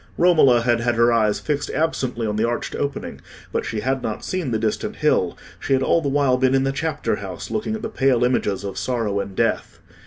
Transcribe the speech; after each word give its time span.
Romola 0.17 0.61
had 0.61 0.79
had 0.79 0.95
her 0.95 1.13
eyes 1.13 1.39
fixed 1.39 1.69
absently 1.69 2.25
on 2.25 2.35
the 2.35 2.43
arched 2.43 2.75
opening, 2.75 3.21
but 3.51 3.65
she 3.67 3.81
had 3.81 4.01
not 4.01 4.25
seen 4.25 4.49
the 4.49 4.57
distant 4.57 4.95
hill; 4.95 5.37
she 5.59 5.73
had 5.73 5.83
all 5.83 6.01
the 6.01 6.09
while 6.09 6.37
been 6.37 6.55
in 6.55 6.63
the 6.63 6.71
chapter 6.71 7.17
house, 7.17 7.51
looking 7.51 7.75
at 7.75 7.83
the 7.83 7.87
pale 7.87 8.23
images 8.23 8.63
of 8.63 8.79
sorrow 8.79 9.19
and 9.19 9.35
death. 9.35 9.77